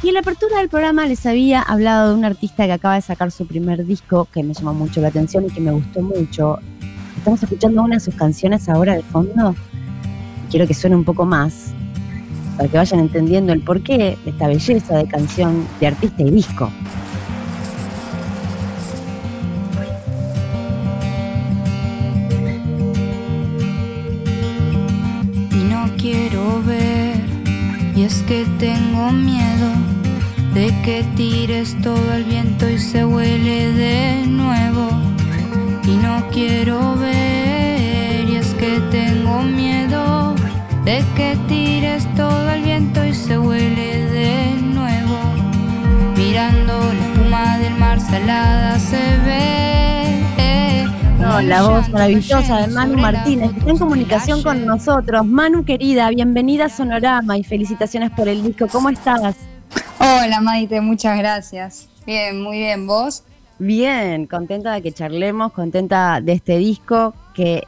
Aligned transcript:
Y 0.00 0.08
en 0.08 0.14
la 0.14 0.20
apertura 0.20 0.58
del 0.58 0.68
programa 0.68 1.06
les 1.06 1.26
había 1.26 1.60
hablado 1.60 2.10
de 2.10 2.14
un 2.14 2.24
artista 2.24 2.66
que 2.66 2.72
acaba 2.72 2.94
de 2.94 3.00
sacar 3.00 3.32
su 3.32 3.46
primer 3.46 3.84
disco 3.84 4.28
que 4.32 4.44
me 4.44 4.54
llamó 4.54 4.72
mucho 4.72 5.00
la 5.00 5.08
atención 5.08 5.46
y 5.46 5.50
que 5.50 5.60
me 5.60 5.72
gustó 5.72 6.02
mucho. 6.02 6.60
Estamos 7.16 7.42
escuchando 7.42 7.82
una 7.82 7.96
de 7.96 8.00
sus 8.00 8.14
canciones 8.14 8.68
ahora 8.68 8.94
de 8.94 9.02
fondo. 9.02 9.56
Quiero 10.50 10.68
que 10.68 10.74
suene 10.74 10.94
un 10.94 11.02
poco 11.02 11.24
más 11.24 11.72
para 12.56 12.68
que 12.68 12.76
vayan 12.76 13.00
entendiendo 13.00 13.52
el 13.52 13.60
porqué 13.60 13.98
de 14.24 14.30
esta 14.30 14.46
belleza 14.46 14.98
de 14.98 15.08
canción 15.08 15.66
de 15.80 15.88
artista 15.88 16.22
y 16.22 16.30
disco. 16.30 16.70
Y 25.50 25.64
no 25.64 25.90
quiero 25.96 26.62
ver, 26.62 27.16
y 27.96 28.02
es 28.04 28.22
que 28.22 28.46
tengo 28.60 29.10
miedo 29.10 29.87
de 30.58 30.74
que 30.82 31.04
tires 31.14 31.76
todo 31.82 32.14
el 32.14 32.24
viento 32.24 32.68
y 32.68 32.80
se 32.80 33.04
huele 33.04 33.72
de 33.74 34.26
nuevo. 34.26 34.88
Y 35.84 35.94
no 36.04 36.28
quiero 36.32 36.96
ver, 36.96 38.28
y 38.28 38.34
es 38.34 38.54
que 38.54 38.80
tengo 38.90 39.42
miedo 39.42 40.34
de 40.84 41.04
que 41.14 41.38
tires 41.46 42.12
todo 42.16 42.50
el 42.50 42.62
viento 42.64 43.04
y 43.04 43.14
se 43.14 43.38
huele 43.38 44.02
de 44.06 44.56
nuevo. 44.74 45.18
Mirando 46.16 46.72
la 46.92 47.04
espuma 47.06 47.58
del 47.58 47.74
mar 47.76 48.00
salada 48.00 48.80
se 48.80 48.96
ve. 49.26 50.88
No, 51.20 51.40
la 51.40 51.62
voz 51.62 51.88
maravillosa 51.90 52.66
de 52.66 52.74
Manu 52.74 52.98
Martínez, 52.98 53.52
que 53.52 53.58
está 53.60 53.70
en 53.70 53.78
comunicación 53.78 54.42
con 54.42 54.66
nosotros. 54.66 55.24
Manu 55.24 55.64
querida, 55.64 56.10
bienvenida 56.10 56.64
a 56.64 56.68
Sonorama 56.68 57.38
y 57.38 57.44
felicitaciones 57.44 58.10
por 58.10 58.26
el 58.26 58.42
disco. 58.42 58.66
¿Cómo 58.66 58.88
estás? 58.88 59.47
Hola 60.10 60.40
Maite, 60.40 60.80
muchas 60.80 61.18
gracias. 61.18 61.90
Bien, 62.06 62.42
muy 62.42 62.56
bien, 62.56 62.86
¿vos? 62.86 63.24
Bien, 63.58 64.26
contenta 64.26 64.72
de 64.72 64.80
que 64.80 64.90
charlemos, 64.90 65.52
contenta 65.52 66.22
de 66.22 66.32
este 66.32 66.56
disco 66.56 67.12
que 67.34 67.64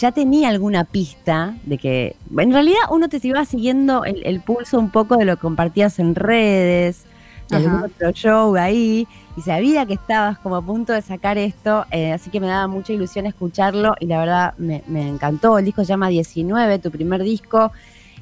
ya 0.00 0.10
tenía 0.10 0.48
alguna 0.48 0.84
pista 0.84 1.54
de 1.64 1.76
que, 1.76 2.16
en 2.38 2.50
realidad 2.50 2.80
uno 2.90 3.10
te 3.10 3.20
iba 3.22 3.44
siguiendo 3.44 4.06
el, 4.06 4.40
pulso 4.40 4.78
un 4.78 4.88
poco 4.88 5.18
de 5.18 5.26
lo 5.26 5.36
que 5.36 5.42
compartías 5.42 5.98
en 5.98 6.14
redes, 6.14 7.04
de 7.50 7.56
algún 7.56 7.82
otro 7.82 8.10
show 8.12 8.56
ahí, 8.56 9.06
y 9.36 9.42
sabía 9.42 9.84
que 9.84 9.92
estabas 9.92 10.38
como 10.38 10.56
a 10.56 10.62
punto 10.62 10.94
de 10.94 11.02
sacar 11.02 11.36
esto, 11.36 11.84
eh, 11.90 12.12
así 12.12 12.30
que 12.30 12.40
me 12.40 12.46
daba 12.46 12.68
mucha 12.68 12.94
ilusión 12.94 13.26
escucharlo 13.26 13.96
y 14.00 14.06
la 14.06 14.18
verdad 14.18 14.54
me, 14.56 14.82
encantó. 14.88 15.58
El 15.58 15.66
disco 15.66 15.82
se 15.82 15.88
llama 15.88 16.08
19, 16.08 16.78
tu 16.78 16.90
primer 16.90 17.22
disco. 17.22 17.70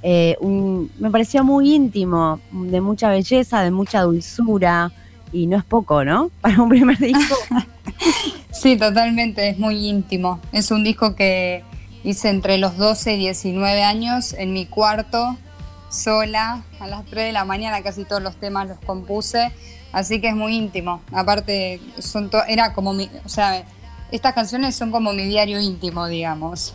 Eh, 0.03 0.37
me 0.98 1.11
pareció 1.11 1.45
muy 1.45 1.75
íntimo, 1.75 2.41
de 2.51 2.81
mucha 2.81 3.11
belleza, 3.11 3.62
de 3.62 3.70
mucha 3.70 4.03
dulzura, 4.03 4.93
y 5.33 5.47
no 5.47 5.56
es 5.56 5.65
poco, 5.65 6.05
¿no? 6.05 6.31
Para 6.41 6.62
un 6.62 6.69
primer 6.69 6.98
disco. 6.98 7.37
sí, 8.51 8.77
totalmente, 8.77 9.51
es 9.51 9.59
muy 9.59 9.89
íntimo. 9.89 10.41
Es 10.53 10.71
un 10.71 10.84
disco 10.84 11.15
que 11.15 11.62
hice 12.03 12.31
entre 12.31 12.59
los 12.59 12.77
12 12.77 13.15
y 13.15 13.19
19 13.19 13.83
años 13.83 14.33
en 14.33 14.53
mi 14.53 14.67
cuarto, 14.67 15.37
sola, 15.91 16.62
a 16.78 16.87
las 16.87 17.05
3 17.06 17.27
de 17.27 17.33
la 17.33 17.45
mañana, 17.45 17.83
casi 17.83 18.05
todos 18.05 18.23
los 18.23 18.37
temas 18.37 18.69
los 18.69 18.78
compuse, 18.78 19.53
así 19.93 20.21
que 20.21 20.28
es 20.28 20.34
muy 20.34 20.56
íntimo. 20.56 21.03
Aparte, 21.12 21.81
son 21.98 22.31
era 22.48 22.73
como 22.73 22.93
mi, 22.93 23.11
o 23.25 23.28
sea, 23.28 23.65
estas 24.11 24.34
canciones 24.34 24.75
son 24.77 24.91
como 24.91 25.12
mi 25.12 25.25
diario 25.25 25.61
íntimo, 25.61 26.06
digamos. 26.06 26.75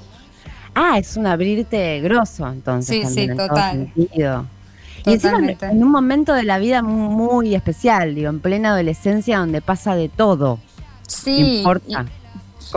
Ah, 0.76 0.98
es 1.00 1.16
un 1.16 1.26
abrirte 1.26 2.02
grosso, 2.02 2.48
entonces. 2.48 3.08
Sí, 3.10 3.28
sí, 3.28 3.28
total. 3.30 3.92
Y 3.96 5.14
encima 5.14 5.38
en 5.38 5.84
un 5.84 5.92
momento 5.92 6.34
de 6.34 6.44
la 6.44 6.58
vida 6.58 6.82
muy 6.82 7.56
especial, 7.56 8.16
digo, 8.16 8.30
en 8.30 8.40
plena 8.40 8.72
adolescencia 8.72 9.40
donde 9.40 9.62
pasa 9.62 9.96
de 9.96 10.10
todo. 10.10 10.60
Sí. 11.08 11.60
importa. 11.60 12.06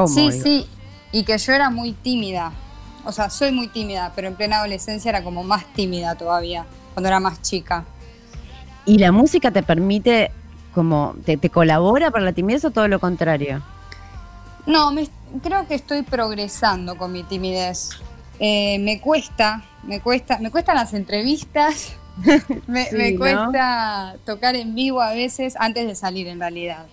Sí, 0.07 0.31
sí. 0.33 0.67
Y 1.11 1.25
que 1.25 1.37
yo 1.39 1.53
era 1.53 1.71
muy 1.71 1.93
tímida. 1.93 2.53
O 3.05 3.13
sea, 3.13 3.31
soy 3.31 3.53
muy 3.53 3.69
tímida, 3.69 4.13
pero 4.15 4.29
en 4.29 4.35
plena 4.35 4.59
adolescencia 4.59 5.09
era 5.09 5.25
como 5.25 5.43
más 5.43 5.65
tímida 5.73 6.15
todavía, 6.15 6.67
cuando 6.95 7.09
era 7.09 7.21
más 7.21 7.41
chica. 7.41 7.85
¿Y 8.85 8.99
la 8.99 9.13
música 9.13 9.51
te 9.51 9.63
permite, 9.63 10.31
como, 10.75 11.15
te, 11.25 11.39
colabora 11.49 12.11
para 12.11 12.25
la 12.25 12.33
timidez 12.33 12.65
o 12.67 12.71
todo 12.71 12.87
lo 12.87 13.01
contrario? 13.01 13.63
No, 14.69 14.93
creo 15.43 15.67
que 15.67 15.75
estoy 15.75 16.03
progresando 16.03 16.99
con 16.99 17.11
mi 17.11 17.23
timidez. 17.23 17.89
Eh, 18.39 18.79
me 18.79 19.01
cuesta, 19.01 19.65
me 19.83 20.01
cuesta, 20.01 20.39
me 20.41 20.51
cuestan 20.51 20.77
las 20.77 20.93
entrevistas, 20.93 21.95
me, 22.67 23.17
cuesta 23.17 24.17
tocar 24.27 24.57
en 24.57 24.75
vivo 24.75 25.01
a 25.01 25.13
veces 25.15 25.55
antes 25.59 25.87
de 25.87 25.95
salir 25.95 26.29
en 26.29 26.39
realidad. 26.39 26.85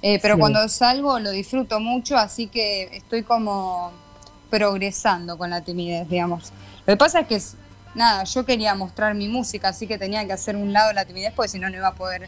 Eh, 0.00 0.18
pero 0.22 0.38
cuando 0.38 0.66
salgo 0.70 1.18
lo 1.18 1.30
disfruto 1.30 1.80
mucho, 1.80 2.16
así 2.16 2.46
que 2.46 2.84
estoy 2.96 3.24
como 3.24 3.92
progresando 4.48 5.36
con 5.36 5.50
la 5.50 5.60
timidez, 5.60 6.08
digamos. 6.08 6.50
Lo 6.86 6.94
que 6.94 6.96
pasa 6.96 7.20
es 7.20 7.26
que, 7.26 7.38
nada, 7.94 8.24
yo 8.24 8.46
quería 8.46 8.74
mostrar 8.74 9.14
mi 9.14 9.28
música, 9.28 9.68
así 9.68 9.86
que 9.86 9.98
tenía 9.98 10.24
que 10.26 10.32
hacer 10.32 10.56
un 10.56 10.72
lado 10.72 10.94
la 10.94 11.04
timidez, 11.04 11.34
porque 11.36 11.50
si 11.50 11.58
no, 11.58 11.68
no 11.68 11.76
iba 11.76 11.88
a 11.88 11.94
poder 11.94 12.26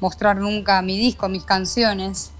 mostrar 0.00 0.38
nunca 0.38 0.80
mi 0.80 0.96
disco, 0.96 1.28
mis 1.28 1.44
canciones. 1.44 2.32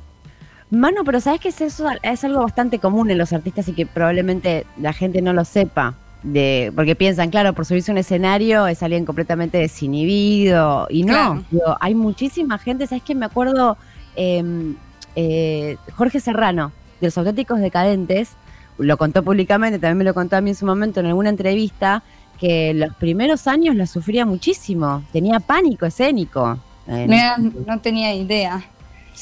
Mano, 0.73 1.05
pero 1.05 1.21
¿sabes 1.21 1.39
que 1.39 1.51
es 1.51 1.61
eso? 1.61 1.87
Es 2.01 2.25
algo 2.25 2.41
bastante 2.41 2.79
común 2.79 3.11
en 3.11 3.19
los 3.19 3.35
artistas 3.35 3.69
y 3.69 3.75
que 3.75 3.85
probablemente 3.85 4.65
la 4.81 4.95
gente 4.95 5.21
no 5.21 5.35
lo 5.35 5.45
sepa 5.45 5.93
de, 6.23 6.73
porque 6.75 6.97
piensan, 6.97 7.29
claro, 7.29 7.53
por 7.53 7.67
subirse 7.67 7.91
a 7.91 7.93
un 7.93 7.99
escenario 7.99 8.67
es 8.67 8.83
alguien 8.83 9.05
completamente 9.05 9.59
desinhibido. 9.59 10.87
Y 10.89 11.03
no, 11.03 11.45
hay 11.79 11.95
muchísima 11.95 12.57
gente, 12.57 12.87
¿sabes 12.87 13.05
qué? 13.05 13.15
Me 13.15 13.27
acuerdo 13.27 13.77
em, 14.17 14.75
eh, 15.15 15.77
Jorge 15.95 16.21
Serrano, 16.21 16.73
de 17.03 17.09
los 17.09 17.19
auténticos 17.19 17.61
decadentes, 17.61 18.31
lo 18.79 18.97
contó 18.97 19.23
públicamente, 19.23 19.79
también 19.79 19.99
me 19.99 20.05
lo 20.05 20.15
contó 20.15 20.37
a 20.37 20.41
mí 20.41 20.49
en 20.49 20.57
su 20.57 20.65
momento 20.65 21.01
en 21.01 21.07
alguna 21.07 21.29
entrevista, 21.29 22.03
que 22.41 22.73
los 22.73 22.95
primeros 22.95 23.47
años 23.47 23.77
la 23.77 23.87
sufría 23.87 24.25
muchísimo, 24.25 25.03
tenía 25.13 25.39
pánico 25.39 25.85
escénico. 25.85 26.59
no 27.67 27.81
tenía 27.81 28.15
idea. 28.15 28.65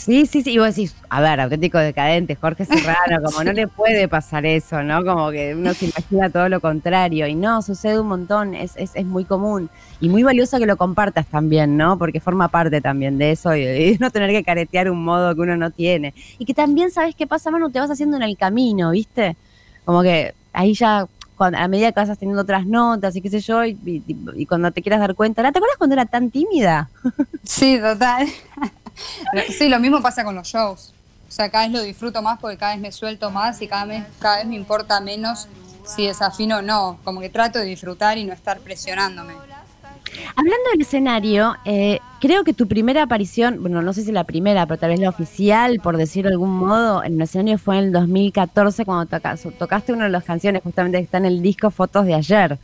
Sí, 0.00 0.24
sí, 0.24 0.42
sí. 0.42 0.52
Y 0.52 0.58
vos 0.58 0.74
decís, 0.74 0.94
a 1.10 1.20
ver, 1.20 1.38
auténtico 1.40 1.76
decadente, 1.76 2.34
Jorge 2.34 2.64
Serrano, 2.64 3.22
como 3.24 3.44
no 3.44 3.52
le 3.52 3.68
puede 3.68 4.08
pasar 4.08 4.46
eso, 4.46 4.82
¿no? 4.82 5.04
Como 5.04 5.30
que 5.30 5.54
uno 5.54 5.74
se 5.74 5.86
imagina 5.86 6.30
todo 6.30 6.48
lo 6.48 6.58
contrario. 6.58 7.26
Y 7.26 7.34
no, 7.34 7.60
sucede 7.60 8.00
un 8.00 8.08
montón, 8.08 8.54
es, 8.54 8.72
es, 8.76 8.92
es 8.94 9.04
muy 9.04 9.26
común. 9.26 9.68
Y 10.00 10.08
muy 10.08 10.22
valioso 10.22 10.58
que 10.58 10.64
lo 10.64 10.78
compartas 10.78 11.26
también, 11.26 11.76
¿no? 11.76 11.98
Porque 11.98 12.18
forma 12.18 12.48
parte 12.48 12.80
también 12.80 13.18
de 13.18 13.32
eso 13.32 13.54
y, 13.54 13.98
no 14.00 14.10
tener 14.10 14.30
que 14.30 14.42
caretear 14.42 14.90
un 14.90 15.04
modo 15.04 15.34
que 15.34 15.42
uno 15.42 15.58
no 15.58 15.70
tiene. 15.70 16.14
Y 16.38 16.46
que 16.46 16.54
también, 16.54 16.90
¿sabes 16.90 17.14
qué 17.14 17.26
pasa, 17.26 17.50
Manu? 17.50 17.70
Te 17.70 17.78
vas 17.78 17.90
haciendo 17.90 18.16
en 18.16 18.22
el 18.22 18.38
camino, 18.38 18.92
¿viste? 18.92 19.36
Como 19.84 20.00
que 20.00 20.32
ahí 20.54 20.72
ya 20.72 21.06
a 21.38 21.68
medida 21.68 21.92
que 21.92 22.00
vas 22.00 22.18
teniendo 22.18 22.42
otras 22.42 22.66
notas 22.66 23.16
y 23.16 23.20
qué 23.20 23.30
sé 23.30 23.40
yo, 23.40 23.64
y, 23.64 23.78
y, 23.84 24.46
cuando 24.46 24.70
te 24.70 24.82
quieras 24.82 25.00
dar 25.00 25.14
cuenta, 25.14 25.42
¿te 25.42 25.48
acuerdas 25.48 25.78
cuando 25.78 25.94
era 25.94 26.06
tan 26.06 26.30
tímida? 26.30 26.90
Sí, 27.42 27.78
total. 27.78 28.28
Sí, 29.58 29.68
lo 29.68 29.78
mismo 29.78 30.00
pasa 30.00 30.24
con 30.24 30.34
los 30.34 30.46
shows. 30.46 30.92
O 31.28 31.32
sea, 31.32 31.48
cada 31.48 31.64
vez 31.64 31.72
lo 31.72 31.82
disfruto 31.82 32.22
más 32.22 32.40
porque 32.40 32.56
cada 32.56 32.72
vez 32.72 32.80
me 32.80 32.90
suelto 32.90 33.30
más 33.30 33.62
y 33.62 33.68
cada 33.68 33.84
vez, 33.84 34.04
cada 34.18 34.38
vez 34.38 34.46
me 34.46 34.56
importa 34.56 35.00
menos 35.00 35.48
si 35.84 36.06
desafino 36.06 36.58
o 36.58 36.62
no. 36.62 36.98
Como 37.04 37.20
que 37.20 37.28
trato 37.28 37.58
de 37.58 37.66
disfrutar 37.66 38.18
y 38.18 38.24
no 38.24 38.32
estar 38.32 38.58
presionándome. 38.60 39.34
Hablando 40.34 40.70
del 40.72 40.80
escenario, 40.80 41.54
eh, 41.64 42.00
creo 42.20 42.42
que 42.42 42.52
tu 42.52 42.66
primera 42.66 43.04
aparición, 43.04 43.58
bueno, 43.60 43.80
no 43.80 43.92
sé 43.92 44.02
si 44.02 44.10
la 44.10 44.24
primera, 44.24 44.66
pero 44.66 44.78
tal 44.78 44.90
vez 44.90 45.00
la 45.00 45.08
oficial, 45.08 45.78
por 45.80 45.96
decirlo 45.96 46.30
de 46.30 46.34
algún 46.34 46.50
modo, 46.50 47.04
en 47.04 47.14
el 47.14 47.22
escenario 47.22 47.58
fue 47.58 47.78
en 47.78 47.84
el 47.84 47.92
2014 47.92 48.84
cuando 48.84 49.20
tocaste 49.58 49.92
una 49.92 50.04
de 50.04 50.10
las 50.10 50.24
canciones 50.24 50.62
justamente 50.62 50.98
que 50.98 51.04
está 51.04 51.18
en 51.18 51.26
el 51.26 51.42
disco 51.42 51.70
Fotos 51.70 52.06
de 52.06 52.14
Ayer. 52.14 52.58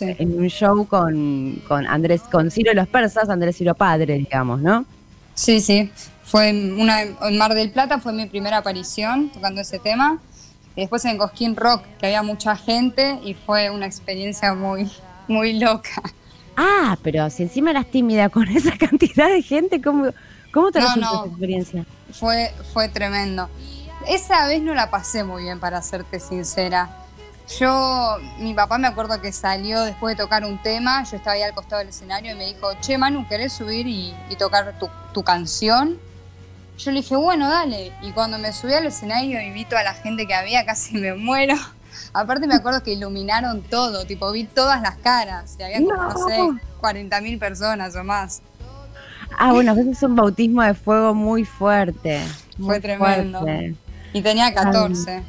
En 0.00 0.38
un 0.38 0.48
show 0.48 0.86
con, 0.86 1.62
con 1.66 1.86
Andrés, 1.86 2.22
con 2.22 2.50
Ciro 2.50 2.70
y 2.72 2.76
los 2.76 2.86
Persas, 2.86 3.28
Andrés 3.28 3.56
Ciro 3.56 3.74
Padre, 3.74 4.18
digamos, 4.18 4.60
¿no? 4.60 4.84
Sí, 5.34 5.60
sí. 5.60 5.90
Fue 6.24 6.50
una, 6.50 7.02
en 7.02 7.38
Mar 7.38 7.54
del 7.54 7.70
Plata 7.70 7.98
fue 7.98 8.12
mi 8.12 8.26
primera 8.26 8.58
aparición 8.58 9.30
tocando 9.30 9.60
ese 9.60 9.78
tema. 9.78 10.18
Y 10.76 10.82
después 10.82 11.04
en 11.04 11.18
Cosquín 11.18 11.56
Rock, 11.56 11.82
que 11.98 12.06
había 12.06 12.22
mucha 12.22 12.56
gente 12.56 13.18
y 13.24 13.34
fue 13.34 13.70
una 13.70 13.86
experiencia 13.86 14.54
muy, 14.54 14.90
muy 15.26 15.58
loca. 15.58 16.02
Ah, 16.56 16.96
pero 17.02 17.28
si 17.30 17.42
encima 17.42 17.70
eras 17.70 17.86
tímida 17.86 18.28
con 18.28 18.48
esa 18.56 18.76
cantidad 18.76 19.28
de 19.28 19.42
gente, 19.42 19.80
¿cómo, 19.80 20.10
cómo 20.52 20.70
te 20.70 20.80
resultó 20.80 21.06
esa 21.06 21.26
experiencia? 21.26 21.86
Fue, 22.12 22.52
fue 22.72 22.88
tremendo. 22.88 23.48
Esa 24.06 24.46
vez 24.46 24.62
no 24.62 24.74
la 24.74 24.90
pasé 24.90 25.24
muy 25.24 25.44
bien, 25.44 25.58
para 25.60 25.82
serte 25.82 26.20
sincera. 26.20 26.99
Yo, 27.58 28.18
mi 28.38 28.54
papá 28.54 28.78
me 28.78 28.86
acuerdo 28.86 29.20
que 29.20 29.32
salió 29.32 29.82
después 29.82 30.16
de 30.16 30.22
tocar 30.22 30.44
un 30.44 30.62
tema, 30.62 31.02
yo 31.02 31.16
estaba 31.16 31.34
ahí 31.34 31.42
al 31.42 31.52
costado 31.52 31.80
del 31.80 31.88
escenario 31.88 32.32
y 32.32 32.34
me 32.36 32.46
dijo, 32.46 32.68
che 32.80 32.96
Manu, 32.96 33.26
¿querés 33.26 33.52
subir 33.52 33.88
y, 33.88 34.14
tocar 34.38 34.78
tu, 35.12 35.22
canción? 35.24 35.98
Yo 36.78 36.92
le 36.92 37.00
dije, 37.00 37.16
bueno, 37.16 37.48
dale. 37.48 37.92
Y 38.02 38.12
cuando 38.12 38.38
me 38.38 38.52
subí 38.52 38.72
al 38.72 38.86
escenario 38.86 39.40
y 39.40 39.50
vi 39.50 39.64
toda 39.64 39.82
la 39.82 39.94
gente 39.94 40.26
que 40.26 40.34
había, 40.34 40.64
casi 40.66 40.96
me 40.96 41.14
muero. 41.14 41.56
Aparte 42.12 42.46
me 42.46 42.54
acuerdo 42.54 42.82
que 42.82 42.92
iluminaron 42.92 43.62
todo, 43.62 44.04
tipo 44.04 44.30
vi 44.30 44.44
todas 44.44 44.80
las 44.80 44.96
caras, 44.98 45.56
y 45.58 45.62
había 45.64 45.78
como, 45.78 45.96
no, 45.96 46.28
sé, 46.28 46.38
40.000 46.80 47.38
personas 47.38 47.96
o 47.96 48.04
más. 48.04 48.42
Ah, 49.36 49.52
bueno, 49.52 49.72
eso 49.72 49.90
es 49.90 50.02
un 50.02 50.14
bautismo 50.14 50.62
de 50.62 50.74
fuego 50.74 51.14
muy 51.14 51.44
fuerte. 51.44 52.20
Fue 52.58 52.80
tremendo. 52.80 53.44
Y 54.12 54.22
tenía 54.22 54.52
14. 54.54 55.22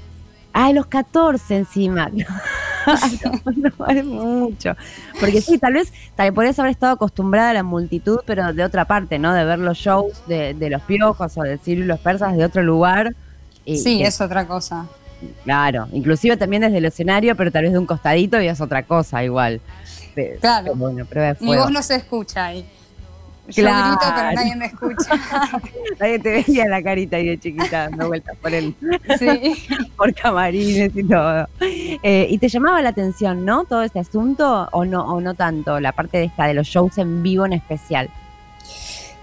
Ah, 0.53 0.71
los 0.73 0.87
14 0.87 1.57
encima. 1.57 2.09
no, 3.55 3.87
es 3.87 4.05
mucho. 4.05 4.75
Porque 5.19 5.41
sí, 5.41 5.57
tal 5.57 5.73
vez, 5.73 5.93
tal 6.15 6.27
vez 6.27 6.35
podrías 6.35 6.59
haber 6.59 6.71
estado 6.71 6.93
acostumbrada 6.93 7.51
a 7.51 7.53
la 7.53 7.63
multitud, 7.63 8.19
pero 8.25 8.53
de 8.53 8.63
otra 8.63 8.85
parte, 8.85 9.19
¿no? 9.19 9.33
De 9.33 9.43
ver 9.43 9.59
los 9.59 9.77
shows 9.77 10.23
de, 10.27 10.55
los 10.69 10.81
piojos 10.83 11.37
o 11.37 11.41
de 11.41 11.57
Ciro 11.57 11.83
y 11.83 11.85
los 11.85 11.99
persas 11.99 12.35
de 12.35 12.45
otro 12.45 12.63
lugar. 12.63 13.15
sí, 13.65 14.01
es 14.03 14.19
otra 14.21 14.47
cosa. 14.47 14.87
Claro, 15.43 15.87
inclusive 15.91 16.35
también 16.35 16.63
desde 16.63 16.79
el 16.79 16.85
escenario, 16.85 17.35
pero 17.35 17.51
tal 17.51 17.63
vez 17.63 17.73
de 17.73 17.77
un 17.77 17.85
costadito 17.85 18.41
y 18.41 18.47
es 18.47 18.59
otra 18.59 18.83
cosa 18.83 19.23
igual. 19.23 19.61
Claro. 20.39 20.75
Bueno, 20.75 21.05
Mi 21.39 21.55
voz 21.55 21.71
no 21.71 21.81
se 21.81 21.95
escucha 21.95 22.45
ahí. 22.45 22.65
Yo 23.51 23.63
grito, 23.63 24.13
pero 24.15 24.31
nadie 24.33 24.55
me 24.55 24.65
escucha. 24.65 25.15
nadie 25.99 26.19
te 26.19 26.31
veía 26.31 26.67
la 26.67 26.81
carita 26.81 27.17
ahí 27.17 27.27
de 27.27 27.39
chiquita 27.39 27.89
dando 27.89 28.07
vueltas 28.07 28.35
por 28.37 28.53
el, 28.53 28.75
sí. 29.19 29.67
por 29.97 30.13
camarines 30.13 30.95
y 30.95 31.03
todo. 31.03 31.47
Eh, 31.59 32.27
y 32.29 32.37
te 32.37 32.49
llamaba 32.49 32.81
la 32.81 32.89
atención, 32.89 33.45
¿no? 33.45 33.65
Todo 33.65 33.83
este 33.83 33.99
asunto 33.99 34.69
o 34.71 34.85
no 34.85 35.03
o 35.05 35.21
no 35.21 35.33
tanto 35.33 35.79
la 35.79 35.91
parte 35.91 36.17
de 36.17 36.25
esta 36.25 36.45
de 36.45 36.53
los 36.53 36.67
shows 36.67 36.97
en 36.97 37.23
vivo 37.23 37.45
en 37.45 37.53
especial. 37.53 38.09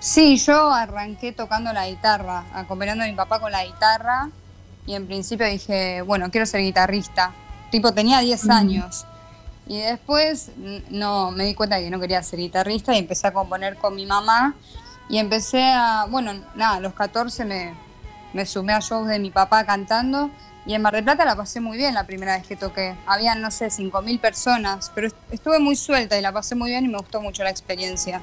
Sí, 0.00 0.36
yo 0.36 0.72
arranqué 0.72 1.32
tocando 1.32 1.72
la 1.72 1.88
guitarra, 1.88 2.44
acompañando 2.54 3.04
a 3.04 3.08
mi 3.08 3.14
papá 3.14 3.40
con 3.40 3.50
la 3.50 3.64
guitarra 3.64 4.30
y 4.86 4.94
en 4.94 5.06
principio 5.06 5.46
dije, 5.46 6.02
bueno, 6.02 6.30
quiero 6.30 6.46
ser 6.46 6.60
guitarrista. 6.60 7.32
Tipo, 7.70 7.92
tenía 7.92 8.20
10 8.20 8.48
años. 8.48 9.06
Y 9.68 9.78
después 9.80 10.50
no, 10.88 11.30
me 11.30 11.44
di 11.44 11.54
cuenta 11.54 11.78
que 11.78 11.90
no 11.90 12.00
quería 12.00 12.22
ser 12.22 12.38
guitarrista 12.38 12.94
y 12.94 12.98
empecé 12.98 13.26
a 13.26 13.32
componer 13.32 13.76
con 13.76 13.94
mi 13.94 14.06
mamá. 14.06 14.54
Y 15.10 15.18
empecé 15.18 15.62
a, 15.62 16.06
bueno, 16.08 16.32
nada, 16.54 16.76
a 16.76 16.80
los 16.80 16.94
14 16.94 17.44
me, 17.44 17.74
me 18.32 18.46
sumé 18.46 18.72
a 18.72 18.80
shows 18.80 19.08
de 19.08 19.18
mi 19.18 19.30
papá 19.30 19.64
cantando. 19.64 20.30
Y 20.64 20.74
en 20.74 20.82
Mar 20.82 20.94
del 20.94 21.04
Plata 21.04 21.24
la 21.24 21.36
pasé 21.36 21.60
muy 21.60 21.76
bien 21.76 21.94
la 21.94 22.04
primera 22.04 22.36
vez 22.36 22.46
que 22.46 22.56
toqué. 22.56 22.94
Habían, 23.06 23.40
no 23.40 23.50
sé, 23.50 23.68
5.000 23.68 24.20
personas, 24.20 24.90
pero 24.94 25.08
estuve 25.30 25.58
muy 25.58 25.76
suelta 25.76 26.18
y 26.18 26.22
la 26.22 26.32
pasé 26.32 26.54
muy 26.54 26.70
bien 26.70 26.86
y 26.86 26.88
me 26.88 26.98
gustó 26.98 27.20
mucho 27.20 27.42
la 27.42 27.50
experiencia. 27.50 28.20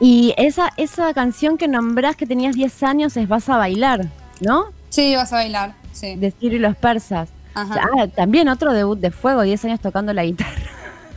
Y 0.00 0.34
esa, 0.36 0.72
esa 0.76 1.14
canción 1.14 1.56
que 1.58 1.68
nombrás 1.68 2.16
que 2.16 2.26
tenías 2.26 2.56
10 2.56 2.82
años 2.82 3.16
es 3.16 3.28
Vas 3.28 3.48
a 3.48 3.56
bailar, 3.56 4.08
¿no? 4.40 4.66
Sí, 4.90 5.14
Vas 5.14 5.32
a 5.32 5.36
bailar, 5.36 5.74
sí. 5.92 6.16
De 6.16 6.32
Ciro 6.32 6.56
y 6.56 6.58
los 6.58 6.76
persas. 6.76 7.28
Ah, 7.54 8.08
también 8.14 8.48
otro 8.48 8.72
debut 8.72 8.98
de 8.98 9.10
fuego, 9.10 9.42
10 9.42 9.64
años 9.66 9.80
tocando 9.80 10.12
la 10.12 10.24
guitarra. 10.24 10.60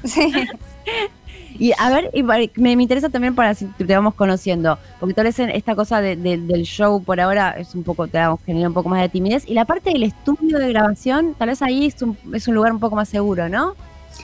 Sí. 0.03 0.31
y 1.59 1.73
a 1.77 1.89
ver, 1.89 2.11
me, 2.55 2.71
interesa 2.73 3.09
también 3.09 3.33
para 3.33 3.55
si 3.55 3.65
te 3.65 3.95
vamos 3.95 4.13
conociendo, 4.13 4.77
porque 4.99 5.15
tal 5.15 5.25
vez 5.25 5.39
esta 5.39 5.75
cosa 5.75 5.99
del 6.01 6.63
show 6.63 7.01
por 7.03 7.19
ahora 7.19 7.51
es 7.57 7.73
un 7.73 7.83
poco, 7.83 8.07
te 8.07 8.19
damos, 8.19 8.39
genera 8.45 8.67
un 8.67 8.73
poco 8.73 8.89
más 8.89 9.01
de 9.01 9.09
timidez. 9.09 9.43
Y 9.47 9.53
la 9.53 9.65
parte 9.65 9.89
del 9.91 10.03
estudio 10.03 10.59
de 10.59 10.69
grabación, 10.69 11.33
tal 11.33 11.49
vez 11.49 11.61
ahí 11.61 11.87
es 11.87 12.01
un, 12.01 12.17
es 12.33 12.47
un 12.47 12.55
lugar 12.55 12.71
un 12.71 12.79
poco 12.79 12.95
más 12.95 13.09
seguro, 13.09 13.49
¿no? 13.49 13.75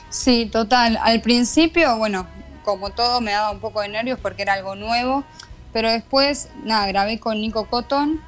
Sí, 0.08 0.48
total. 0.50 0.98
Al 1.02 1.20
principio, 1.20 1.96
bueno, 1.98 2.26
como 2.64 2.90
todo, 2.90 3.20
me 3.20 3.32
daba 3.32 3.50
un 3.50 3.58
poco 3.58 3.80
de 3.80 3.88
nervios 3.88 4.18
porque 4.20 4.42
era 4.42 4.54
algo 4.54 4.76
nuevo, 4.76 5.24
pero 5.72 5.90
después, 5.90 6.48
nada, 6.62 6.86
grabé 6.86 7.18
con 7.18 7.40
Nico 7.40 7.64
Cotton 7.66 8.20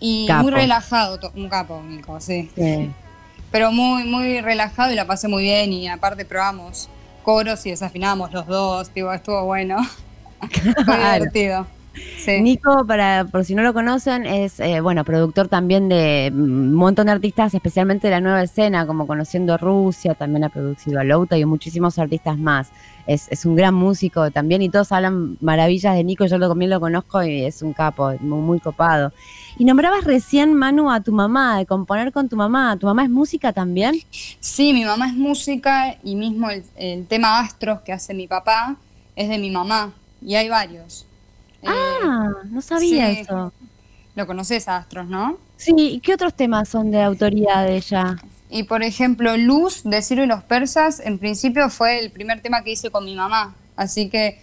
y 0.00 0.28
muy 0.40 0.50
relajado, 0.50 1.18
un 1.34 1.48
capo, 1.50 1.82
Nico, 1.82 2.18
sí. 2.20 2.50
sí 2.54 2.90
pero 3.54 3.70
muy, 3.70 4.02
muy 4.02 4.40
relajado 4.40 4.92
y 4.92 4.96
la 4.96 5.06
pasé 5.06 5.28
muy 5.28 5.44
bien 5.44 5.72
y 5.72 5.86
aparte 5.86 6.24
probamos 6.24 6.88
coros 7.22 7.64
y 7.66 7.70
desafinamos 7.70 8.32
los 8.32 8.48
dos, 8.48 8.90
tipo, 8.90 9.12
estuvo 9.12 9.44
bueno. 9.44 9.76
Fue 10.84 10.96
divertido. 10.96 11.64
Nico, 12.40 12.86
para 12.86 13.24
por 13.24 13.44
si 13.44 13.54
no 13.54 13.62
lo 13.62 13.72
conocen, 13.72 14.26
es 14.26 14.60
eh, 14.60 14.80
bueno 14.80 15.04
productor 15.04 15.48
también 15.48 15.88
de 15.88 16.30
un 16.32 16.72
montón 16.72 17.06
de 17.06 17.12
artistas, 17.12 17.54
especialmente 17.54 18.08
de 18.08 18.12
la 18.12 18.20
nueva 18.20 18.42
escena, 18.42 18.86
como 18.86 19.06
Conociendo 19.06 19.56
Rusia, 19.58 20.14
también 20.14 20.44
ha 20.44 20.48
producido 20.48 21.00
a 21.00 21.04
Louta 21.04 21.36
y 21.36 21.44
muchísimos 21.44 21.98
artistas 21.98 22.38
más. 22.38 22.70
Es, 23.06 23.28
es, 23.30 23.44
un 23.44 23.54
gran 23.54 23.74
músico 23.74 24.30
también 24.30 24.62
y 24.62 24.70
todos 24.70 24.90
hablan 24.90 25.36
maravillas 25.42 25.94
de 25.94 26.04
Nico, 26.04 26.24
yo 26.24 26.38
también 26.38 26.70
lo 26.70 26.80
conozco 26.80 27.22
y 27.22 27.44
es 27.44 27.60
un 27.60 27.74
capo, 27.74 28.14
muy, 28.20 28.40
muy 28.40 28.60
copado. 28.60 29.12
Y 29.56 29.64
nombrabas 29.64 30.04
recién, 30.04 30.52
Manu, 30.52 30.90
a 30.90 31.00
tu 31.00 31.12
mamá, 31.12 31.58
de 31.58 31.66
componer 31.66 32.12
con 32.12 32.28
tu 32.28 32.36
mamá. 32.36 32.76
¿Tu 32.76 32.86
mamá 32.86 33.04
es 33.04 33.10
música 33.10 33.52
también? 33.52 33.94
Sí, 34.40 34.72
mi 34.72 34.84
mamá 34.84 35.06
es 35.06 35.14
música 35.14 35.96
y 36.02 36.16
mismo 36.16 36.48
el, 36.76 37.06
tema 37.06 37.38
Astros 37.38 37.80
que 37.82 37.92
hace 37.92 38.14
mi 38.14 38.26
papá 38.26 38.76
es 39.14 39.28
de 39.28 39.38
mi 39.38 39.50
mamá. 39.50 39.92
Y 40.20 40.34
hay 40.34 40.48
varios. 40.48 41.06
Ah, 41.66 42.30
eh, 42.30 42.48
no 42.50 42.60
sabía 42.60 43.10
eso. 43.10 43.52
Lo 44.14 44.26
conoces 44.26 44.68
Astros, 44.68 45.06
¿no? 45.08 45.38
Sí, 45.56 45.74
¿y 45.76 46.00
qué 46.00 46.14
otros 46.14 46.34
temas 46.34 46.68
son 46.68 46.90
de 46.90 47.02
autoría 47.02 47.60
de 47.60 47.76
ella? 47.76 48.16
Y 48.48 48.64
por 48.64 48.82
ejemplo, 48.82 49.36
Luz 49.36 49.82
de 49.84 50.00
Ciro 50.02 50.22
y 50.22 50.26
los 50.26 50.44
Persas, 50.44 51.00
en 51.00 51.18
principio 51.18 51.68
fue 51.70 51.98
el 51.98 52.12
primer 52.12 52.40
tema 52.40 52.62
que 52.62 52.72
hice 52.72 52.90
con 52.90 53.04
mi 53.04 53.16
mamá. 53.16 53.54
Así 53.76 54.08
que 54.08 54.40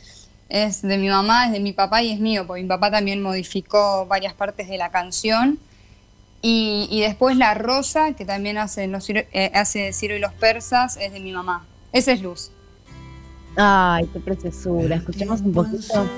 es 0.50 0.82
de 0.82 0.98
mi 0.98 1.08
mamá, 1.08 1.46
es 1.46 1.54
de 1.54 1.62
mi 1.62 1.72
papá 1.72 2.04
y 2.04 2.12
es 2.12 2.20
mío, 2.20 2.46
porque 2.46 2.62
mi 2.62 2.68
papá 2.68 2.92
también 2.92 3.22
modificó 3.22 4.06
varias 4.06 4.34
partes 4.34 4.68
de 4.68 4.78
la 4.78 4.90
canción. 4.90 5.60
Y, 6.44 7.02
después 7.02 7.38
La 7.38 7.54
Rosa, 7.54 8.14
que 8.14 8.26
también 8.26 8.58
hace, 8.58 8.88
los, 8.88 9.08
eh, 9.10 9.52
hace 9.54 9.94
Ciro 9.94 10.16
y 10.16 10.20
los 10.20 10.34
Persas, 10.34 10.98
es 10.98 11.14
de 11.14 11.20
mi 11.20 11.32
mamá. 11.32 11.66
Esa 11.94 12.12
es 12.12 12.22
Luz. 12.22 12.52
Ay, 13.56 14.10
qué 14.12 14.20
preciosura. 14.20 14.96
Escuchemos 14.96 15.42
un 15.42 15.54
poquito. 15.54 16.10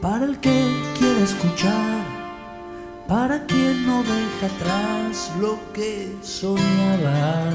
Para 0.00 0.24
el 0.24 0.38
que 0.40 0.92
quiere 0.98 1.22
escuchar, 1.22 2.04
para 3.08 3.44
quien 3.46 3.86
no 3.86 4.02
deja 4.02 4.46
atrás 4.46 5.32
lo 5.40 5.58
que 5.72 6.16
soñaba, 6.22 7.50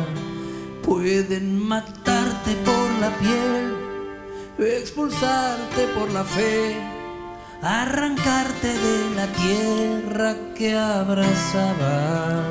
pueden 0.84 1.58
matarte 1.68 2.56
por 2.66 2.90
la 3.00 3.10
piel 3.18 3.82
expulsarte 4.68 5.88
por 5.96 6.12
la 6.12 6.24
fe, 6.24 6.76
arrancarte 7.62 8.68
de 8.68 9.16
la 9.16 9.28
tierra 9.28 10.36
que 10.56 10.78
abrazabas. 10.78 12.51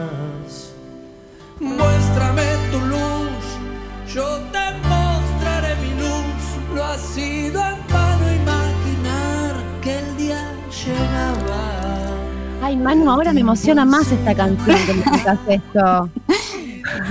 Ay, 12.70 12.76
Manu, 12.76 13.10
ahora 13.10 13.32
me 13.32 13.40
emociona 13.40 13.84
más 13.84 14.12
esta 14.12 14.32
canción 14.32 14.76
que 14.86 14.94
me 14.94 15.54
esto. 15.54 16.08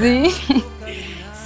Sí. 0.02 0.32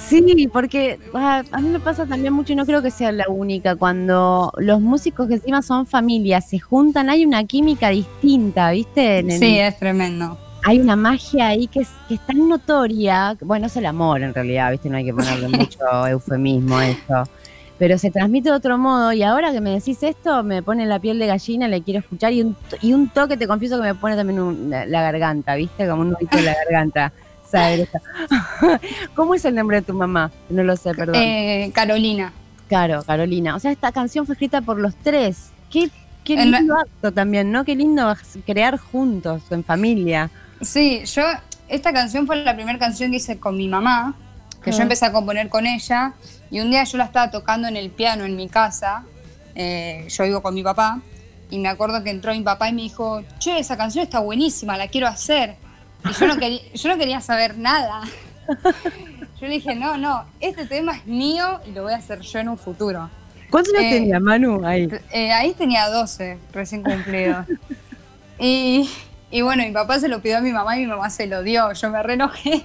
Sí, 0.08 0.48
porque 0.52 1.00
ah, 1.14 1.42
a 1.50 1.60
mí 1.60 1.68
me 1.68 1.80
pasa 1.80 2.06
también 2.06 2.32
mucho 2.32 2.52
y 2.52 2.56
no 2.56 2.64
creo 2.64 2.80
que 2.80 2.92
sea 2.92 3.10
la 3.10 3.28
única. 3.28 3.74
Cuando 3.74 4.52
los 4.56 4.80
músicos 4.80 5.26
que 5.26 5.34
encima 5.34 5.62
son 5.62 5.84
familias 5.84 6.48
se 6.48 6.60
juntan, 6.60 7.10
hay 7.10 7.26
una 7.26 7.42
química 7.42 7.88
distinta, 7.88 8.70
¿viste? 8.70 9.24
sí, 9.36 9.58
es 9.58 9.76
tremendo. 9.80 10.38
Hay 10.62 10.78
una 10.78 10.94
magia 10.94 11.48
ahí 11.48 11.66
que 11.66 11.80
es, 11.80 11.88
que 12.06 12.14
es 12.14 12.20
tan 12.20 12.48
notoria. 12.48 13.36
Bueno, 13.40 13.66
es 13.66 13.76
el 13.76 13.86
amor 13.86 14.22
en 14.22 14.32
realidad, 14.32 14.70
¿viste? 14.70 14.88
No 14.88 14.96
hay 14.96 15.04
que 15.04 15.14
ponerle 15.14 15.48
mucho 15.48 16.06
eufemismo 16.06 16.76
a 16.76 16.88
esto. 16.88 17.24
Pero 17.78 17.98
se 17.98 18.10
transmite 18.10 18.50
de 18.50 18.54
otro 18.54 18.78
modo 18.78 19.12
y 19.12 19.22
ahora 19.24 19.50
que 19.52 19.60
me 19.60 19.70
decís 19.70 20.02
esto 20.02 20.44
me 20.44 20.62
pone 20.62 20.86
la 20.86 21.00
piel 21.00 21.18
de 21.18 21.26
gallina, 21.26 21.66
le 21.66 21.82
quiero 21.82 22.00
escuchar 22.00 22.32
y 22.32 22.42
un, 22.42 22.56
y 22.80 22.92
un 22.92 23.08
toque, 23.08 23.36
te 23.36 23.48
confieso 23.48 23.76
que 23.76 23.82
me 23.82 23.94
pone 23.94 24.14
también 24.14 24.70
la, 24.70 25.02
garganta, 25.02 25.56
¿viste? 25.56 25.88
Como 25.88 26.02
un 26.02 26.10
nudito 26.10 26.38
en 26.38 26.44
la 26.44 26.54
garganta. 26.54 27.12
¿Cómo 29.14 29.34
es 29.34 29.44
el 29.44 29.54
nombre 29.54 29.78
de 29.78 29.82
tu 29.82 29.94
mamá? 29.94 30.30
No 30.48 30.62
lo 30.62 30.76
sé, 30.76 30.94
perdón. 30.94 31.16
Eh, 31.16 31.70
Carolina. 31.74 32.32
Claro, 32.68 33.02
Carolina. 33.04 33.54
O 33.54 33.60
sea, 33.60 33.70
esta 33.70 33.92
canción 33.92 34.26
fue 34.26 34.34
escrita 34.34 34.60
por 34.60 34.78
los 34.78 34.94
tres. 34.96 35.50
Qué, 35.70 35.90
qué 36.24 36.36
lindo 36.44 36.76
acto 36.76 37.12
también, 37.12 37.52
¿no? 37.52 37.64
Qué 37.64 37.76
lindo 37.76 38.14
crear 38.46 38.78
juntos, 38.78 39.42
en 39.50 39.62
familia. 39.62 40.30
Sí, 40.60 41.02
yo, 41.04 41.22
esta 41.68 41.92
canción 41.92 42.26
fue 42.26 42.36
la 42.36 42.54
primera 42.54 42.78
canción 42.78 43.10
que 43.10 43.18
hice 43.18 43.38
con 43.38 43.56
mi 43.56 43.68
mamá, 43.68 44.14
que 44.64 44.72
yo 44.72 44.82
empecé 44.82 45.04
a 45.06 45.12
componer 45.12 45.48
con 45.48 45.66
ella, 45.66 46.14
y 46.50 46.60
un 46.60 46.70
día 46.70 46.84
yo 46.84 46.98
la 46.98 47.04
estaba 47.04 47.30
tocando 47.30 47.68
en 47.68 47.76
el 47.76 47.90
piano 47.90 48.24
en 48.24 48.36
mi 48.36 48.48
casa, 48.48 49.04
eh, 49.54 50.06
yo 50.08 50.24
vivo 50.24 50.42
con 50.42 50.54
mi 50.54 50.62
papá, 50.62 51.00
y 51.50 51.58
me 51.58 51.68
acuerdo 51.68 52.02
que 52.02 52.10
entró 52.10 52.32
mi 52.32 52.42
papá 52.42 52.68
y 52.68 52.72
me 52.72 52.82
dijo, 52.82 53.22
che, 53.38 53.58
esa 53.58 53.76
canción 53.76 54.04
está 54.04 54.20
buenísima, 54.20 54.76
la 54.76 54.88
quiero 54.88 55.06
hacer. 55.06 55.56
Y 56.08 56.12
yo 56.12 56.26
no 56.26 56.36
quería, 56.36 56.60
yo 56.74 56.88
no 56.88 56.98
quería 56.98 57.20
saber 57.20 57.56
nada. 57.56 58.02
Yo 59.40 59.48
le 59.48 59.54
dije, 59.54 59.74
no, 59.74 59.98
no, 59.98 60.24
este 60.40 60.64
tema 60.64 60.96
es 60.96 61.06
mío 61.06 61.60
y 61.66 61.72
lo 61.72 61.82
voy 61.82 61.92
a 61.92 61.96
hacer 61.96 62.20
yo 62.20 62.38
en 62.38 62.48
un 62.48 62.56
futuro. 62.56 63.10
¿Cuántos 63.50 63.74
años 63.74 63.92
eh, 63.92 63.98
tenía 63.98 64.20
Manu 64.20 64.64
ahí? 64.64 64.88
Eh, 65.10 65.32
ahí 65.32 65.52
tenía 65.52 65.88
12, 65.88 66.38
recién 66.52 66.82
cumplido. 66.82 67.44
y, 68.38 68.88
y, 69.30 69.42
bueno, 69.42 69.64
mi 69.64 69.72
papá 69.72 69.98
se 69.98 70.08
lo 70.08 70.22
pidió 70.22 70.38
a 70.38 70.40
mi 70.40 70.52
mamá 70.52 70.76
y 70.76 70.80
mi 70.80 70.86
mamá 70.86 71.10
se 71.10 71.26
lo 71.26 71.42
dio. 71.42 71.72
Yo 71.72 71.90
me 71.90 72.02
renojé. 72.02 72.64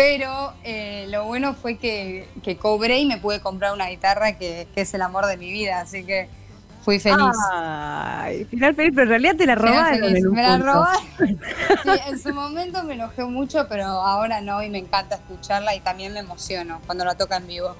Pero 0.00 0.54
eh, 0.64 1.06
lo 1.10 1.26
bueno 1.26 1.52
fue 1.52 1.76
que, 1.76 2.26
que, 2.42 2.56
cobré 2.56 3.00
y 3.00 3.06
me 3.06 3.18
pude 3.18 3.40
comprar 3.40 3.74
una 3.74 3.88
guitarra 3.90 4.38
que, 4.38 4.66
que, 4.74 4.80
es 4.80 4.94
el 4.94 5.02
amor 5.02 5.26
de 5.26 5.36
mi 5.36 5.52
vida, 5.52 5.78
así 5.80 6.04
que 6.04 6.26
fui 6.82 6.98
feliz. 6.98 7.36
Ay, 7.52 8.46
final 8.46 8.74
feliz, 8.74 8.92
pero 8.94 9.02
en 9.02 9.08
realidad 9.10 9.36
te 9.36 9.44
la 9.44 9.56
robaron. 9.56 10.12
me 10.32 10.42
la 10.42 10.56
robaron. 10.56 11.02
Sí, 11.82 11.90
en 12.08 12.18
su 12.18 12.32
momento 12.32 12.82
me 12.82 12.94
enojé 12.94 13.24
mucho, 13.24 13.66
pero 13.68 13.84
ahora 13.84 14.40
no 14.40 14.62
y 14.62 14.70
me 14.70 14.78
encanta 14.78 15.16
escucharla 15.16 15.74
y 15.74 15.80
también 15.80 16.14
me 16.14 16.20
emociono 16.20 16.80
cuando 16.86 17.04
la 17.04 17.14
toca 17.14 17.36
en 17.36 17.46
vivo. 17.46 17.76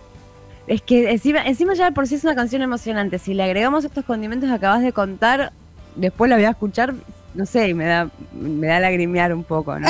Es 0.66 0.82
que 0.82 1.10
encima, 1.10 1.46
encima 1.46 1.72
ya 1.72 1.90
por 1.90 2.06
sí 2.06 2.16
es 2.16 2.24
una 2.24 2.34
canción 2.34 2.60
emocionante. 2.60 3.18
Si 3.18 3.32
le 3.32 3.44
agregamos 3.44 3.86
estos 3.86 4.04
condimentos 4.04 4.50
que 4.50 4.56
acabas 4.56 4.82
de 4.82 4.92
contar, 4.92 5.52
después 5.96 6.28
la 6.28 6.36
voy 6.36 6.44
a 6.44 6.50
escuchar, 6.50 6.92
no 7.34 7.46
sé, 7.46 7.75
me 7.75 7.87
da, 7.87 8.10
me 8.32 8.66
da 8.66 8.80
lagrimear 8.80 9.32
un 9.32 9.44
poco, 9.44 9.78
¿no? 9.78 9.88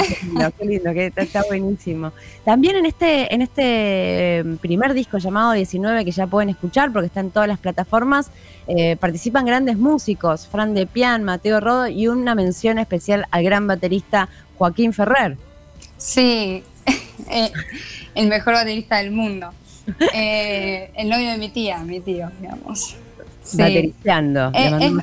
Qué 0.58 0.64
lindo, 0.66 0.92
que 0.92 1.12
está, 1.14 1.42
buenísimo. 1.48 2.12
También 2.44 2.76
en 2.76 2.86
este, 2.86 3.32
en 3.34 3.42
este 3.42 3.62
eh, 4.38 4.44
primer 4.60 4.92
disco 4.92 5.18
llamado 5.18 5.52
19, 5.52 6.04
que 6.04 6.10
ya 6.10 6.26
pueden 6.26 6.50
escuchar 6.50 6.92
porque 6.92 7.06
está 7.06 7.20
en 7.20 7.30
todas 7.30 7.48
las 7.48 7.58
plataformas, 7.58 8.30
eh, 8.66 8.96
participan 8.96 9.46
grandes 9.46 9.78
músicos, 9.78 10.46
Fran 10.48 10.74
de 10.74 10.86
Pian, 10.86 11.24
Mateo 11.24 11.60
Rodo 11.60 11.88
y 11.88 12.08
una 12.08 12.34
mención 12.34 12.78
especial 12.78 13.26
al 13.30 13.42
gran 13.42 13.66
baterista 13.66 14.28
Joaquín 14.58 14.92
Ferrer. 14.92 15.38
Sí, 15.96 16.62
eh, 17.30 17.52
el 18.14 18.28
mejor 18.28 18.54
baterista 18.54 18.98
del 18.98 19.12
mundo. 19.12 19.50
el 20.12 21.08
novio 21.08 21.30
de 21.30 21.38
mi 21.38 21.48
tía, 21.48 21.78
mi 21.78 22.00
tío, 22.00 22.30
digamos. 22.40 22.96
Sí. 23.50 23.94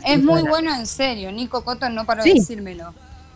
Es, 0.06 0.24
muy 0.24 0.44
bueno 0.44 0.74
en 0.74 0.88
serio. 0.88 1.32
Nico 1.32 1.64
Cotton 1.64 1.94
no 1.94 2.06
paró 2.06 2.24
de 2.24 2.34
decírmelo. 2.34 2.94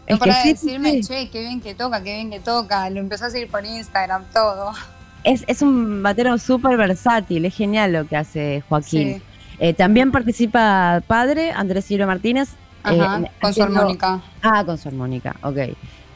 No 0.10 0.18
paró 0.18 0.34
de 0.44 0.50
decirme, 0.50 1.02
che, 1.02 1.30
qué 1.30 1.42
bien 1.42 1.62
que 1.62 1.74
toca, 1.74 2.02
qué 2.04 2.16
bien 2.16 2.30
que 2.30 2.40
toca. 2.40 2.90
Lo 2.90 3.00
empezó 3.00 3.26
a 3.26 3.30
seguir 3.30 3.50
por 3.50 3.66
Instagram, 3.66 4.26
todo. 4.34 4.74
Es, 5.24 5.62
un 5.62 6.02
batero 6.02 6.38
súper 6.38 6.78
versátil, 6.78 7.46
es 7.46 7.56
genial 7.56 7.94
lo 7.94 8.08
que 8.08 8.18
hace 8.18 8.64
Joaquín. 8.68 9.22
Eh, 9.60 9.74
también 9.74 10.12
participa 10.12 11.04
padre, 11.06 11.52
Andrés 11.52 11.86
Ciro 11.86 12.08
Martínez. 12.08 12.50
Eh, 12.90 13.00
con 13.40 13.54
su 13.54 13.62
armónica. 13.62 14.22
Ah, 14.42 14.64
con 14.66 14.78
su 14.80 14.88
armónica, 14.88 15.36
ok, 15.44 15.58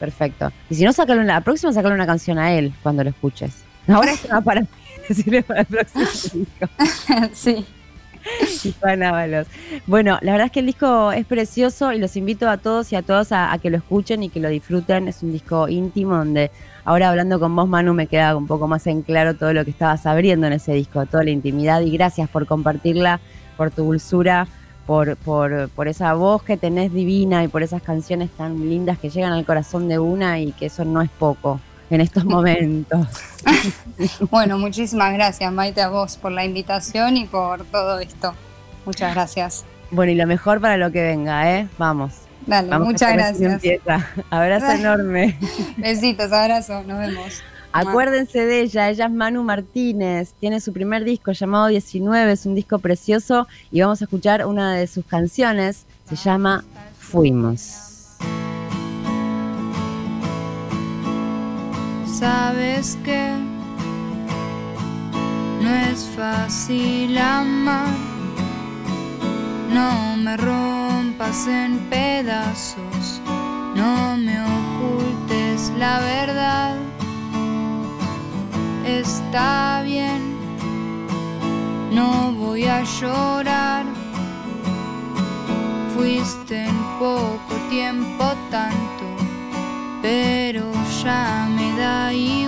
perfecto. 0.00 0.50
Y 0.68 0.74
si 0.74 0.84
no, 0.84 0.92
sacale 0.92 1.22
la 1.24 1.40
próxima, 1.42 1.72
sacale 1.72 1.94
una 1.94 2.06
canción 2.06 2.38
a 2.38 2.52
él 2.52 2.74
cuando 2.82 3.04
lo 3.04 3.10
escuches. 3.10 3.62
Ahora 3.86 4.12
va 4.32 4.40
para 4.44 4.66
decirle 5.08 5.44
para 5.44 5.60
el 5.60 5.66
próximo 5.66 6.46
sí. 8.48 8.74
Bueno, 9.86 10.18
la 10.22 10.32
verdad 10.32 10.46
es 10.46 10.52
que 10.52 10.60
el 10.60 10.66
disco 10.66 11.12
es 11.12 11.26
precioso 11.26 11.92
y 11.92 11.98
los 11.98 12.16
invito 12.16 12.48
a 12.48 12.56
todos 12.56 12.92
y 12.92 12.96
a 12.96 13.02
todas 13.02 13.32
a, 13.32 13.56
que 13.60 13.70
lo 13.70 13.76
escuchen 13.76 14.22
y 14.22 14.28
que 14.28 14.40
lo 14.40 14.48
disfruten. 14.48 15.08
Es 15.08 15.22
un 15.22 15.32
disco 15.32 15.68
íntimo 15.68 16.16
donde 16.16 16.50
ahora 16.84 17.08
hablando 17.08 17.38
con 17.40 17.54
vos, 17.54 17.68
Manu, 17.68 17.94
me 17.94 18.06
queda 18.06 18.36
un 18.36 18.46
poco 18.46 18.66
más 18.66 18.86
en 18.86 19.02
claro 19.02 19.34
todo 19.34 19.52
lo 19.52 19.64
que 19.64 19.70
estabas 19.70 20.06
abriendo 20.06 20.46
en 20.46 20.54
ese 20.54 20.72
disco, 20.72 21.04
toda 21.06 21.24
la 21.24 21.30
intimidad 21.30 21.80
y 21.80 21.90
gracias 21.90 22.28
por 22.28 22.46
compartirla, 22.46 23.20
por 23.56 23.70
tu 23.70 23.84
dulzura. 23.84 24.46
Por, 24.86 25.16
por, 25.16 25.68
por 25.70 25.88
esa 25.88 26.14
voz 26.14 26.44
que 26.44 26.56
tenés 26.56 26.92
divina 26.92 27.42
y 27.42 27.48
por 27.48 27.64
esas 27.64 27.82
canciones 27.82 28.30
tan 28.30 28.70
lindas 28.70 29.00
que 29.00 29.10
llegan 29.10 29.32
al 29.32 29.44
corazón 29.44 29.88
de 29.88 29.98
una 29.98 30.38
y 30.38 30.52
que 30.52 30.66
eso 30.66 30.84
no 30.84 31.02
es 31.02 31.10
poco 31.10 31.58
en 31.90 32.00
estos 32.00 32.24
momentos. 32.24 33.08
bueno, 34.30 34.58
muchísimas 34.58 35.12
gracias 35.12 35.52
Maite 35.52 35.82
a 35.82 35.88
vos 35.88 36.16
por 36.16 36.32
la 36.32 36.44
invitación 36.44 37.16
y 37.16 37.26
por 37.26 37.64
todo 37.66 37.98
esto. 37.98 38.34
Muchas 38.84 39.14
gracias. 39.14 39.64
Bueno, 39.90 40.12
y 40.12 40.14
lo 40.14 40.26
mejor 40.26 40.60
para 40.60 40.76
lo 40.76 40.90
que 40.90 41.02
venga, 41.02 41.58
¿eh? 41.58 41.68
Vamos. 41.78 42.12
Dale, 42.46 42.78
muchas 42.78 43.12
gracias. 43.12 43.62
Abrazo 44.30 44.70
enorme. 44.72 45.36
Besitos, 45.76 46.32
abrazo, 46.32 46.82
nos 46.84 46.98
vemos. 46.98 47.42
Acuérdense 47.72 48.46
de 48.46 48.60
ella, 48.60 48.88
ella 48.88 49.04
es 49.04 49.12
Manu 49.12 49.42
Martínez, 49.42 50.32
tiene 50.40 50.60
su 50.60 50.72
primer 50.72 51.04
disco 51.04 51.32
llamado 51.32 51.66
19, 51.66 52.32
es 52.32 52.46
un 52.46 52.54
disco 52.54 52.78
precioso 52.78 53.46
y 53.70 53.82
vamos 53.82 54.00
a 54.00 54.04
escuchar 54.04 54.46
una 54.46 54.72
de 54.74 54.86
sus 54.86 55.04
canciones, 55.04 55.84
se 56.08 56.16
llama 56.16 56.64
Fuimos. 56.98 57.85
Sabes 62.18 62.96
que 63.04 63.30
no 65.60 65.68
es 65.68 66.08
fácil 66.16 67.18
amar, 67.18 67.92
no 69.70 70.16
me 70.16 70.34
rompas 70.38 71.46
en 71.46 71.78
pedazos, 71.90 73.20
no 73.74 74.16
me 74.16 74.40
ocultes 74.40 75.70
la 75.78 75.98
verdad. 75.98 76.76
Está 78.86 79.82
bien, 79.84 80.22
no 81.92 82.32
voy 82.32 82.64
a 82.64 82.82
llorar. 82.82 83.84
Fuiste 85.94 86.64
en 86.64 86.78
poco 86.98 87.54
tiempo 87.68 88.24
tanto 88.50 88.96
pero 90.06 90.70
ya 91.02 91.48
me 91.55 91.55
da 91.76 92.10
igual. 92.12 92.45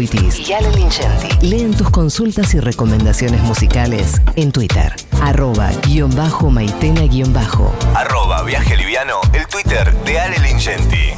Boitis 0.00 0.48
y 0.48 0.54
Ale 0.54 0.70
Lingenti 0.72 1.46
leen 1.46 1.76
tus 1.76 1.90
consultas 1.90 2.54
y 2.54 2.60
recomendaciones 2.60 3.42
musicales 3.42 4.22
en 4.34 4.50
Twitter. 4.50 4.94
Arroba 5.20 5.70
guion 5.86 6.16
bajo 6.16 6.50
Maitena 6.50 7.02
guion 7.02 7.34
bajo. 7.34 7.70
Arroba 7.94 8.42
Viaje 8.42 8.78
Liviano, 8.78 9.20
el 9.34 9.46
Twitter 9.46 9.92
de 10.06 10.18
Ale 10.18 10.38
Lingenti. 10.38 11.12